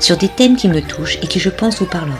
[0.00, 2.16] sur des thèmes qui me touchent et qui je pense vous parleront.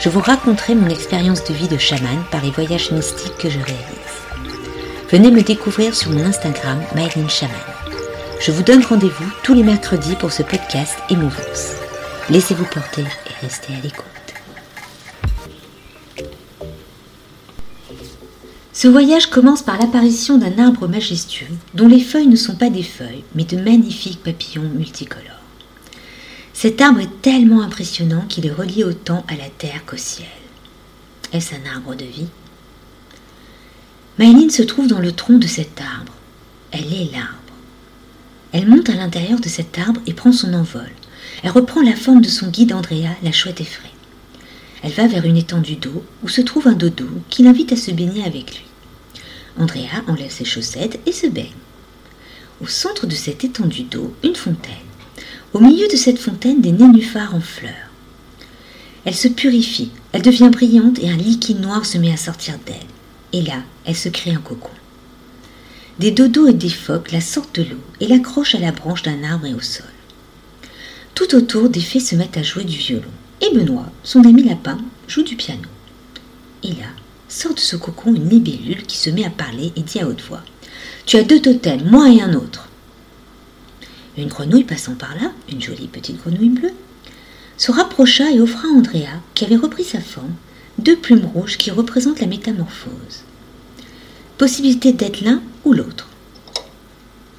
[0.00, 3.58] Je vous raconterai mon expérience de vie de chaman par les voyages mystiques que je
[3.58, 4.08] réalise.
[5.10, 7.56] Venez me découvrir sur mon Instagram Myline Chaman.
[8.40, 11.72] Je vous donne rendez-vous tous les mercredis pour ce podcast Émouvance.
[12.30, 14.04] Laissez-vous porter et restez à l'écoute.
[18.72, 22.84] Ce voyage commence par l'apparition d'un arbre majestueux dont les feuilles ne sont pas des
[22.84, 25.37] feuilles mais de magnifiques papillons multicolores.
[26.60, 30.26] Cet arbre est tellement impressionnant qu'il est relié autant à la terre qu'au ciel.
[31.32, 32.26] Est-ce un arbre de vie?
[34.18, 36.12] Maëline se trouve dans le tronc de cet arbre.
[36.72, 37.54] Elle est l'arbre.
[38.50, 40.90] Elle monte à l'intérieur de cet arbre et prend son envol.
[41.44, 43.92] Elle reprend la forme de son guide Andrea, la chouette effraie.
[44.82, 47.92] Elle va vers une étendue d'eau où se trouve un dodo qui l'invite à se
[47.92, 48.66] baigner avec lui.
[49.60, 51.54] Andrea enlève ses chaussettes et se baigne.
[52.60, 54.87] Au centre de cette étendue d'eau, une fontaine.
[55.54, 57.72] Au milieu de cette fontaine, des nénuphars en fleurs.
[59.06, 62.76] Elle se purifie, elle devient brillante et un liquide noir se met à sortir d'elle.
[63.32, 64.68] Et là, elle se crée un cocon.
[65.98, 69.24] Des dodos et des phoques la sortent de l'eau et l'accrochent à la branche d'un
[69.24, 69.86] arbre et au sol.
[71.14, 73.10] Tout autour, des fées se mettent à jouer du violon.
[73.40, 74.76] Et Benoît, son ami lapin,
[75.06, 75.62] joue du piano.
[76.62, 76.92] Et là,
[77.28, 80.22] sort de ce cocon une libellule qui se met à parler et dit à haute
[80.22, 80.42] voix
[81.06, 82.67] Tu as deux totems, moi et un autre.
[84.18, 86.72] Une grenouille passant par là, une jolie petite grenouille bleue,
[87.56, 90.34] se rapprocha et offra à Andrea, qui avait repris sa forme,
[90.78, 93.22] deux plumes rouges qui représentent la métamorphose.
[94.36, 96.08] Possibilité d'être l'un ou l'autre,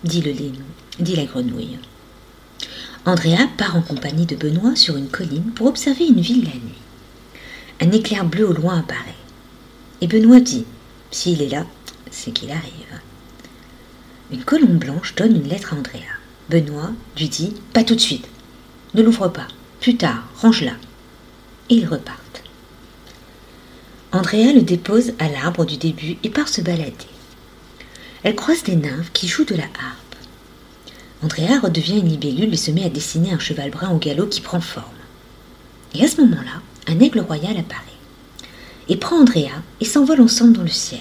[0.06, 0.34] dit, le,
[1.04, 1.80] dit la grenouille.
[3.06, 6.82] Andrea part en compagnie de Benoît sur une colline pour observer une ville la nuit.
[7.82, 9.16] Un éclair bleu au loin apparaît.
[10.00, 10.66] Et Benoît dit
[11.12, 11.66] S'il est là,
[12.10, 13.02] c'est qu'il arrive.
[14.32, 16.19] Une colombe blanche donne une lettre à Andrea.
[16.50, 18.28] Benoît lui dit Pas tout de suite.
[18.96, 19.48] Ne l'ouvre pas.
[19.80, 20.74] Plus tard, range-la.
[21.70, 22.44] Et ils repartent.
[24.12, 26.96] Andrea le dépose à l'arbre du début et part se balader.
[28.24, 30.16] Elle croise des nymphes qui jouent de la harpe.
[31.22, 34.42] Andrea redevient une libellule et se met à dessiner un cheval brun au galop qui
[34.42, 34.86] prend forme.
[35.94, 37.84] Et à ce moment-là, un aigle royal apparaît
[38.88, 41.00] et prend Andrea et s'envole ensemble dans le ciel.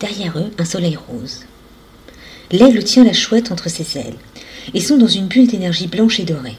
[0.00, 1.44] Derrière eux, un soleil rose.
[2.52, 4.16] L'aigle tient la chouette entre ses ailes
[4.74, 6.58] et sont dans une bulle d'énergie blanche et dorée.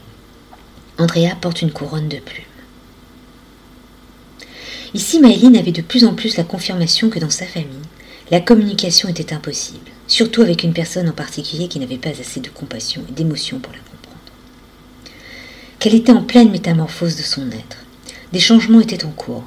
[0.98, 2.44] Andrea porte une couronne de plumes.
[4.94, 7.66] Ici, Maëline avait de plus en plus la confirmation que dans sa famille,
[8.30, 12.48] la communication était impossible, surtout avec une personne en particulier qui n'avait pas assez de
[12.48, 14.18] compassion et d'émotion pour la comprendre.
[15.78, 17.78] Qu'elle était en pleine métamorphose de son être,
[18.32, 19.44] des changements étaient en cours,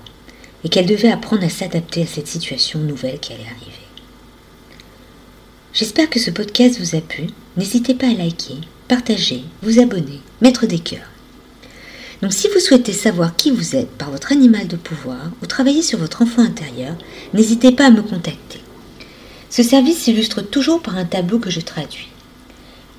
[0.64, 3.85] et qu'elle devait apprendre à s'adapter à cette situation nouvelle qui allait arriver.
[5.76, 7.26] J'espère que ce podcast vous a plu.
[7.58, 11.10] N'hésitez pas à liker, partager, vous abonner, mettre des cœurs.
[12.22, 15.82] Donc si vous souhaitez savoir qui vous êtes par votre animal de pouvoir ou travailler
[15.82, 16.96] sur votre enfant intérieur,
[17.34, 18.62] n'hésitez pas à me contacter.
[19.50, 22.08] Ce service s'illustre toujours par un tableau que je traduis.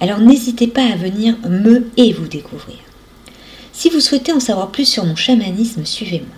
[0.00, 2.76] Alors n'hésitez pas à venir me et vous découvrir.
[3.72, 6.28] Si vous souhaitez en savoir plus sur mon chamanisme, suivez-moi.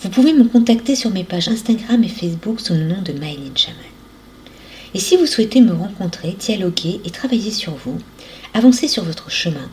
[0.00, 3.56] Vous pouvez me contacter sur mes pages Instagram et Facebook sous le nom de Mylene
[3.56, 3.95] Chaman.
[4.96, 7.98] Et si vous souhaitez me rencontrer, dialoguer et travailler sur vous,
[8.54, 9.68] avancer sur votre chemin,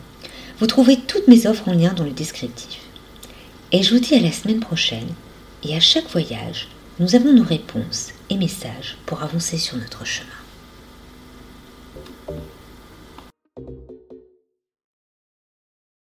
[0.58, 2.82] vous trouverez toutes mes offres en lien dans le descriptif.
[3.72, 5.08] Et je vous dis à la semaine prochaine,
[5.62, 6.68] et à chaque voyage,
[7.00, 10.43] nous avons nos réponses et messages pour avancer sur notre chemin.